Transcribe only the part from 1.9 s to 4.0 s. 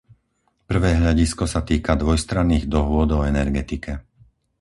dvojstranných dohôd o energetike.